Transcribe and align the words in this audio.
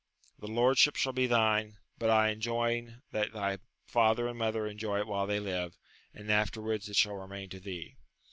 The 0.39 0.47
lordship 0.47 0.95
shall 0.95 1.13
be 1.13 1.27
thine, 1.27 1.77
but 1.99 2.09
I 2.09 2.29
enjoin 2.29 3.03
that 3.11 3.33
thy 3.33 3.59
father 3.85 4.27
and 4.27 4.39
mother 4.39 4.65
enjoy 4.65 4.97
it 4.97 5.05
while 5.05 5.27
they 5.27 5.39
live, 5.39 5.77
and 6.11 6.31
afterwards 6.31 6.89
it 6.89 6.95
shall 6.95 7.13
remain 7.13 7.49
to 7.51 7.59
thee. 7.59 7.97